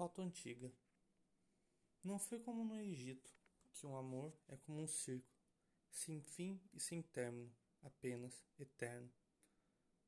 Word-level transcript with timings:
Foto 0.00 0.22
antiga. 0.22 0.72
Não 2.02 2.18
foi 2.18 2.40
como 2.40 2.64
no 2.64 2.80
Egito, 2.80 3.30
que 3.70 3.86
um 3.86 3.94
amor 3.94 4.34
é 4.48 4.56
como 4.56 4.80
um 4.80 4.86
círculo, 4.86 5.38
sem 5.90 6.22
fim 6.22 6.58
e 6.72 6.80
sem 6.80 7.02
término, 7.02 7.54
apenas 7.82 8.42
eterno. 8.58 9.12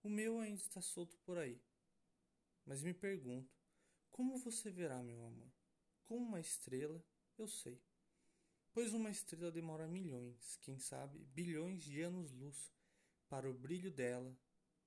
O 0.03 0.09
meu 0.09 0.41
ainda 0.41 0.63
está 0.63 0.81
solto 0.81 1.19
por 1.19 1.37
aí. 1.37 1.61
Mas 2.65 2.83
me 2.83 2.95
pergunto, 2.95 3.55
como 4.11 4.39
você 4.39 4.71
verá 4.71 5.03
meu 5.03 5.23
amor? 5.27 5.53
Como 6.05 6.25
uma 6.25 6.41
estrela, 6.41 7.05
eu 7.37 7.47
sei. 7.47 7.79
Pois 8.73 8.95
uma 8.95 9.11
estrela 9.11 9.53
demora 9.53 9.87
milhões, 9.87 10.57
quem 10.63 10.79
sabe 10.79 11.19
bilhões 11.19 11.83
de 11.83 12.01
anos-luz 12.01 12.73
para 13.29 13.51
o 13.51 13.53
brilho 13.53 13.93
dela 13.93 14.35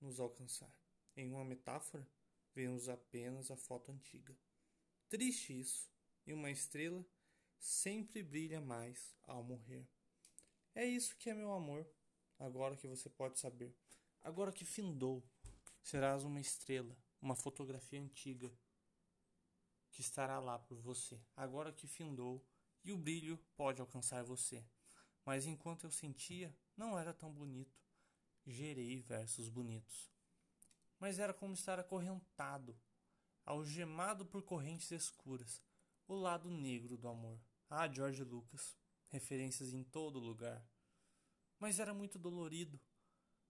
nos 0.02 0.20
alcançar. 0.20 0.76
Em 1.16 1.30
uma 1.30 1.46
metáfora, 1.46 2.10
vemos 2.56 2.90
apenas 2.90 3.52
a 3.52 3.56
foto 3.56 3.92
antiga. 3.92 4.36
Triste 5.08 5.60
isso, 5.60 5.90
e 6.26 6.34
uma 6.34 6.50
estrela 6.50 7.06
sempre 7.60 8.24
brilha 8.24 8.60
mais 8.60 9.16
ao 9.24 9.44
morrer. 9.44 9.88
É 10.74 10.84
isso 10.84 11.16
que 11.18 11.30
é 11.30 11.34
meu 11.34 11.54
amor, 11.54 11.88
agora 12.40 12.76
que 12.76 12.88
você 12.88 13.10
pode 13.10 13.40
saber. 13.40 13.76
Agora 14.24 14.52
que 14.52 14.66
findou, 14.66 15.24
serás 15.84 16.24
uma 16.24 16.40
estrela, 16.40 16.98
uma 17.22 17.36
fotografia 17.36 18.02
antiga 18.02 18.52
que 19.92 20.02
estará 20.02 20.40
lá 20.40 20.58
por 20.58 20.80
você. 20.80 21.22
Agora 21.36 21.72
que 21.72 21.88
findou 21.88 22.44
e 22.84 22.92
o 22.92 22.98
brilho 22.98 23.38
pode 23.56 23.80
alcançar 23.80 24.24
você. 24.24 24.66
Mas 25.24 25.46
enquanto 25.46 25.86
eu 25.86 25.92
sentia, 25.92 26.56
não 26.76 26.98
era 26.98 27.14
tão 27.14 27.32
bonito. 27.32 27.80
Gerei 28.46 29.00
versos 29.00 29.50
bonitos. 29.50 30.12
Mas 31.00 31.20
era 31.20 31.34
como 31.34 31.54
estar 31.54 31.80
acorrentado 31.80 32.76
algemado 33.46 34.26
por 34.26 34.42
correntes 34.42 34.92
escuras, 34.92 35.62
o 36.08 36.16
lado 36.16 36.50
negro 36.50 36.98
do 36.98 37.08
amor. 37.08 37.40
Ah, 37.70 37.88
George 37.88 38.24
Lucas, 38.24 38.76
referências 39.10 39.74
em 39.74 39.84
todo 39.84 40.20
lugar. 40.20 40.68
Mas 41.60 41.80
era 41.80 41.94
muito 41.94 42.18
dolorido, 42.18 42.80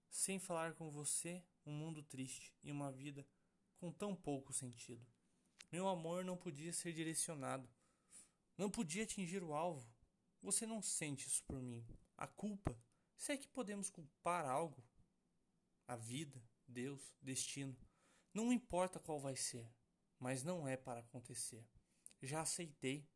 sem 0.09 0.38
falar 0.38 0.73
com 0.73 0.92
você, 0.92 1.44
um 1.66 1.72
mundo 1.72 2.03
triste 2.03 2.53
e 2.61 2.72
uma 2.72 2.92
vida 2.92 3.25
com 3.78 3.92
tão 3.92 4.16
pouco 4.16 4.52
sentido. 4.52 5.05
Meu 5.72 5.88
amor 5.88 6.23
não 6.23 6.38
podia 6.38 6.73
ser 6.73 6.94
direcionado, 6.94 7.67
não 8.58 8.70
podia 8.70 9.03
atingir 9.03 9.44
o 9.44 9.53
alvo. 9.53 9.89
Você 10.42 10.66
não 10.66 10.81
sente 10.81 11.27
isso 11.27 11.44
por 11.45 11.61
mim. 11.61 11.86
A 12.17 12.27
culpa, 12.27 12.77
se 13.17 13.31
é 13.31 13.38
que 13.38 13.48
podemos 13.48 13.89
culpar 13.89 14.45
algo, 14.45 14.83
a 15.88 15.95
vida, 15.95 16.42
Deus, 16.67 17.16
destino, 17.22 17.75
não 18.33 18.53
importa 18.53 19.00
qual 19.00 19.20
vai 19.20 19.36
ser 19.36 19.67
mas 20.19 20.44
não 20.44 20.67
é 20.67 20.77
para 20.77 20.99
acontecer. 20.99 21.67
Já 22.21 22.41
aceitei, 22.41 23.08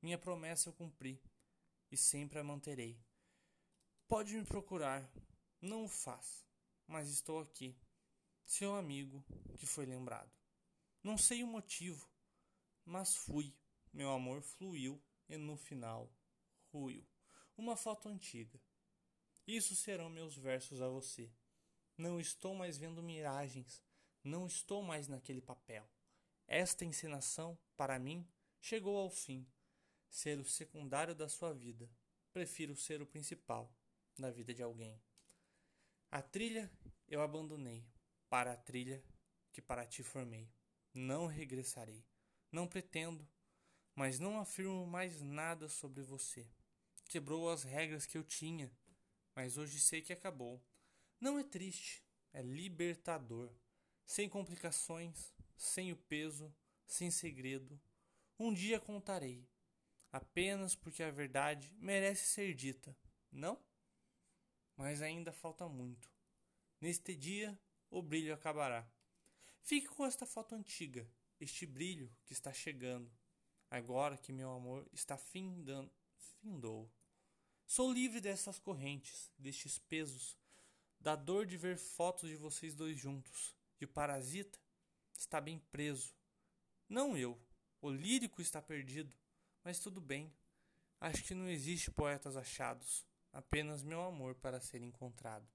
minha 0.00 0.18
promessa 0.18 0.68
eu 0.68 0.72
cumpri 0.72 1.22
e 1.90 1.96
sempre 1.96 2.38
a 2.38 2.44
manterei. 2.44 2.98
Pode 4.06 4.34
me 4.34 4.44
procurar, 4.44 5.10
não 5.60 5.84
o 5.84 5.88
faz, 5.88 6.46
mas 6.86 7.08
estou 7.08 7.40
aqui, 7.40 7.76
seu 8.44 8.74
amigo 8.74 9.24
que 9.56 9.66
foi 9.66 9.86
lembrado. 9.86 10.30
Não 11.02 11.16
sei 11.18 11.42
o 11.42 11.46
motivo, 11.46 12.08
mas 12.84 13.14
fui, 13.14 13.54
meu 13.92 14.10
amor 14.10 14.42
fluiu 14.42 15.02
e 15.28 15.36
no 15.36 15.56
final 15.56 16.10
ruiu. 16.72 17.06
Uma 17.56 17.76
foto 17.76 18.08
antiga. 18.08 18.60
Isso 19.46 19.76
serão 19.76 20.08
meus 20.10 20.36
versos 20.36 20.80
a 20.82 20.88
você. 20.88 21.30
Não 21.96 22.18
estou 22.18 22.54
mais 22.54 22.76
vendo 22.76 23.02
miragens, 23.02 23.82
não 24.22 24.46
estou 24.46 24.82
mais 24.82 25.06
naquele 25.06 25.40
papel. 25.40 25.88
Esta 26.46 26.84
encenação, 26.84 27.58
para 27.76 27.98
mim, 27.98 28.26
chegou 28.60 28.96
ao 28.96 29.10
fim. 29.10 29.46
Ser 30.08 30.38
o 30.38 30.44
secundário 30.44 31.14
da 31.14 31.28
sua 31.28 31.52
vida. 31.52 31.90
Prefiro 32.32 32.76
ser 32.76 33.02
o 33.02 33.06
principal 33.06 33.72
da 34.18 34.30
vida 34.30 34.54
de 34.54 34.62
alguém. 34.62 35.00
A 36.10 36.22
trilha 36.22 36.70
eu 37.08 37.20
abandonei 37.20 37.84
para 38.28 38.52
a 38.52 38.56
trilha 38.56 39.02
que 39.52 39.60
para 39.60 39.86
ti 39.86 40.02
formei. 40.02 40.48
Não 40.92 41.26
regressarei. 41.26 42.04
Não 42.52 42.68
pretendo, 42.68 43.28
mas 43.94 44.20
não 44.20 44.38
afirmo 44.38 44.86
mais 44.86 45.20
nada 45.20 45.68
sobre 45.68 46.02
você. 46.02 46.46
Quebrou 47.08 47.50
as 47.50 47.64
regras 47.64 48.06
que 48.06 48.16
eu 48.16 48.22
tinha, 48.22 48.70
mas 49.34 49.56
hoje 49.56 49.80
sei 49.80 50.00
que 50.02 50.12
acabou. 50.12 50.62
Não 51.20 51.38
é 51.38 51.42
triste, 51.42 52.04
é 52.32 52.42
libertador. 52.42 53.50
Sem 54.06 54.28
complicações, 54.28 55.33
sem 55.56 55.92
o 55.92 55.96
peso, 55.96 56.54
sem 56.86 57.10
segredo. 57.10 57.80
Um 58.38 58.52
dia 58.52 58.80
contarei, 58.80 59.48
apenas 60.12 60.74
porque 60.74 61.02
a 61.02 61.10
verdade 61.10 61.72
merece 61.78 62.26
ser 62.26 62.54
dita, 62.54 62.96
não? 63.30 63.58
Mas 64.76 65.02
ainda 65.02 65.32
falta 65.32 65.68
muito. 65.68 66.12
Neste 66.80 67.14
dia, 67.14 67.58
o 67.90 68.02
brilho 68.02 68.34
acabará. 68.34 68.88
Fique 69.60 69.88
com 69.88 70.04
esta 70.04 70.26
foto 70.26 70.54
antiga, 70.54 71.08
este 71.40 71.64
brilho 71.64 72.14
que 72.24 72.32
está 72.32 72.52
chegando, 72.52 73.10
agora 73.70 74.18
que 74.18 74.32
meu 74.32 74.50
amor 74.50 74.86
está 74.92 75.16
findando, 75.16 75.90
findou. 76.16 76.90
Sou 77.66 77.92
livre 77.92 78.20
dessas 78.20 78.58
correntes, 78.58 79.32
destes 79.38 79.78
pesos, 79.78 80.38
da 81.00 81.16
dor 81.16 81.46
de 81.46 81.56
ver 81.56 81.78
fotos 81.78 82.28
de 82.28 82.36
vocês 82.36 82.74
dois 82.74 82.98
juntos. 82.98 83.56
E 83.80 83.84
o 83.84 83.88
parasita 83.88 84.58
está 85.16 85.40
bem 85.40 85.58
preso. 85.70 86.14
Não 86.88 87.16
eu. 87.16 87.40
O 87.80 87.90
lírico 87.90 88.40
está 88.40 88.60
perdido. 88.60 89.14
Mas 89.62 89.78
tudo 89.78 90.00
bem. 90.00 90.32
Acho 91.00 91.24
que 91.24 91.34
não 91.34 91.48
existe 91.48 91.90
poetas 91.90 92.36
achados, 92.36 93.06
apenas 93.32 93.82
meu 93.82 94.02
amor 94.02 94.34
para 94.34 94.60
ser 94.60 94.82
encontrado. 94.82 95.46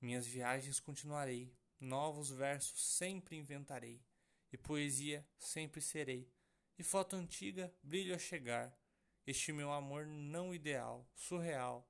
Minhas 0.00 0.26
viagens 0.26 0.80
continuarei, 0.80 1.54
novos 1.80 2.30
versos 2.30 2.82
sempre 2.82 3.36
inventarei, 3.36 4.02
e 4.52 4.58
poesia 4.58 5.26
sempre 5.38 5.80
serei, 5.80 6.30
e 6.78 6.82
foto 6.82 7.16
antiga 7.16 7.74
brilho 7.82 8.14
a 8.14 8.18
chegar. 8.18 8.76
Este 9.26 9.50
meu 9.50 9.72
amor 9.72 10.06
não 10.06 10.54
ideal, 10.54 11.08
surreal, 11.14 11.88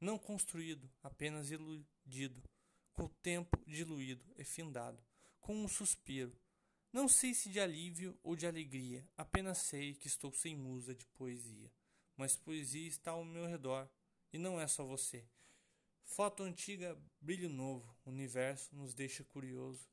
não 0.00 0.18
construído, 0.18 0.90
apenas 1.02 1.50
iludido, 1.50 2.42
com 2.94 3.04
o 3.04 3.08
tempo 3.10 3.62
diluído 3.66 4.24
e 4.38 4.44
findado 4.44 5.04
com 5.40 5.56
um 5.56 5.68
suspiro. 5.68 6.36
Não 6.92 7.08
sei 7.08 7.34
se 7.34 7.48
de 7.48 7.60
alívio 7.60 8.18
ou 8.22 8.34
de 8.34 8.46
alegria, 8.46 9.08
apenas 9.16 9.58
sei 9.58 9.94
que 9.94 10.06
estou 10.06 10.32
sem 10.32 10.56
musa 10.56 10.94
de 10.94 11.06
poesia. 11.06 11.70
Mas 12.16 12.36
poesia 12.36 12.88
está 12.88 13.12
ao 13.12 13.24
meu 13.24 13.46
redor, 13.46 13.88
e 14.32 14.38
não 14.38 14.60
é 14.60 14.66
só 14.66 14.84
você. 14.84 15.24
Foto 16.04 16.42
antiga, 16.42 17.00
brilho 17.20 17.48
novo, 17.48 17.96
universo 18.04 18.74
nos 18.74 18.92
deixa 18.92 19.22
curioso. 19.22 19.88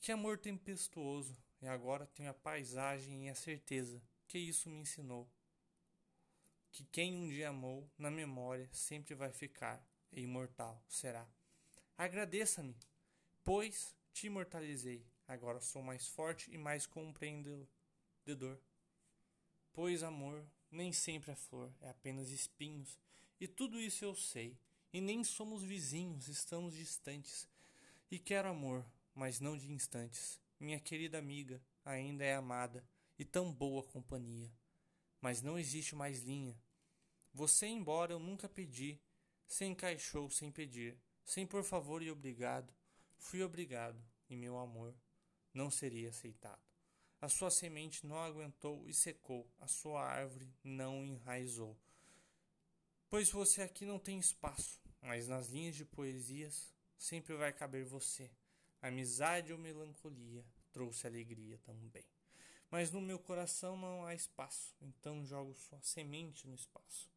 Que 0.00 0.12
amor 0.12 0.38
tempestuoso, 0.38 1.34
e 1.60 1.66
agora 1.66 2.06
tenho 2.06 2.30
a 2.30 2.34
paisagem 2.34 3.26
e 3.26 3.30
a 3.30 3.34
certeza 3.34 4.02
que 4.28 4.38
isso 4.38 4.68
me 4.68 4.80
ensinou. 4.80 5.30
Que 6.70 6.84
quem 6.84 7.14
um 7.14 7.28
dia 7.28 7.48
amou, 7.48 7.90
na 7.96 8.10
memória, 8.10 8.68
sempre 8.72 9.14
vai 9.14 9.32
ficar, 9.32 9.82
e 10.10 10.20
imortal 10.20 10.82
será. 10.88 11.26
Agradeça-me, 11.96 12.76
pois 13.42 13.96
te 14.12 14.26
imortalizei, 14.26 15.06
agora 15.26 15.60
sou 15.60 15.82
mais 15.82 16.06
forte 16.06 16.50
e 16.52 16.58
mais 16.58 16.86
compreendedor. 16.86 17.68
Pois 19.72 20.02
amor 20.02 20.46
nem 20.70 20.92
sempre 20.92 21.30
é 21.32 21.36
flor, 21.36 21.72
é 21.80 21.90
apenas 21.90 22.30
espinhos, 22.30 22.98
e 23.38 23.46
tudo 23.46 23.80
isso 23.80 24.04
eu 24.04 24.14
sei. 24.14 24.58
E 24.92 25.00
nem 25.00 25.24
somos 25.24 25.62
vizinhos, 25.62 26.28
estamos 26.28 26.74
distantes. 26.74 27.48
E 28.10 28.18
quero 28.18 28.48
amor, 28.48 28.84
mas 29.14 29.40
não 29.40 29.56
de 29.56 29.70
instantes. 29.72 30.38
Minha 30.60 30.78
querida 30.78 31.18
amiga 31.18 31.62
ainda 31.84 32.24
é 32.24 32.34
amada 32.34 32.86
e 33.18 33.24
tão 33.24 33.52
boa 33.52 33.82
companhia. 33.82 34.52
Mas 35.20 35.40
não 35.40 35.58
existe 35.58 35.94
mais 35.94 36.22
linha. 36.22 36.60
Você, 37.32 37.66
embora 37.66 38.12
eu 38.12 38.18
nunca 38.18 38.48
pedi, 38.48 39.00
se 39.46 39.64
encaixou 39.64 40.30
sem 40.30 40.52
pedir, 40.52 40.98
sem 41.24 41.46
por 41.46 41.64
favor 41.64 42.02
e 42.02 42.10
obrigado. 42.10 42.72
Fui 43.22 43.42
obrigado, 43.42 43.98
e 44.28 44.36
meu 44.36 44.58
amor 44.58 44.94
não 45.54 45.70
seria 45.70 46.10
aceitado. 46.10 46.60
A 47.20 47.28
sua 47.28 47.50
semente 47.50 48.04
não 48.04 48.18
aguentou 48.18 48.86
e 48.88 48.92
secou, 48.92 49.48
a 49.60 49.66
sua 49.68 50.04
árvore 50.04 50.52
não 50.62 51.06
enraizou. 51.06 51.78
Pois 53.08 53.30
você 53.30 53.62
aqui 53.62 53.86
não 53.86 53.98
tem 53.98 54.18
espaço, 54.18 54.82
mas 55.00 55.28
nas 55.28 55.48
linhas 55.48 55.76
de 55.76 55.84
poesias 55.84 56.74
sempre 56.98 57.34
vai 57.36 57.52
caber 57.52 57.84
você. 57.84 58.30
Amizade 58.82 59.52
ou 59.52 59.58
melancolia 59.58 60.44
trouxe 60.72 61.06
alegria 61.06 61.58
também. 61.58 62.04
Mas 62.70 62.90
no 62.90 63.00
meu 63.00 63.20
coração 63.20 63.76
não 63.76 64.04
há 64.04 64.14
espaço, 64.14 64.74
então 64.80 65.24
jogo 65.24 65.54
sua 65.54 65.80
semente 65.80 66.46
no 66.48 66.56
espaço. 66.56 67.08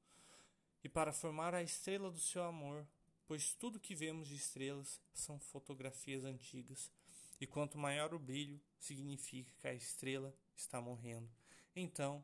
E 0.83 0.87
para 0.87 1.11
formar 1.11 1.55
a 1.55 1.63
estrela 1.63 2.11
do 2.11 2.19
seu 2.19 2.43
amor, 2.43 2.87
pois 3.27 3.53
tudo 3.53 3.79
que 3.79 3.95
vemos 3.95 4.27
de 4.27 4.35
estrelas 4.35 5.01
são 5.13 5.39
fotografias 5.39 6.23
antigas. 6.23 6.91
E 7.39 7.45
quanto 7.45 7.77
maior 7.77 8.13
o 8.13 8.19
brilho, 8.19 8.61
significa 8.79 9.51
que 9.59 9.67
a 9.67 9.73
estrela 9.73 10.33
está 10.55 10.79
morrendo. 10.79 11.29
Então, 11.75 12.23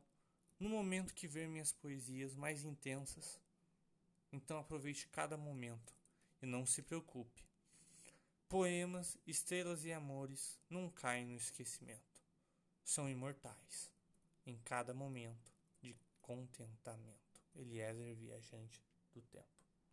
no 0.58 0.68
momento 0.68 1.14
que 1.14 1.28
ver 1.28 1.48
minhas 1.48 1.72
poesias 1.72 2.34
mais 2.34 2.64
intensas, 2.64 3.40
então 4.32 4.58
aproveite 4.58 5.08
cada 5.08 5.36
momento 5.36 5.94
e 6.40 6.46
não 6.46 6.64
se 6.64 6.82
preocupe. 6.82 7.44
Poemas, 8.48 9.16
estrelas 9.26 9.84
e 9.84 9.92
amores 9.92 10.58
não 10.68 10.90
caem 10.90 11.26
no 11.26 11.36
esquecimento. 11.36 12.22
São 12.84 13.08
imortais 13.08 13.90
em 14.46 14.56
cada 14.58 14.94
momento 14.94 15.52
de 15.80 15.96
contentamento. 16.20 17.42
Eliezer, 17.54 18.14
viajante 18.14 18.82
do 19.12 19.20
tempo. 19.22 19.61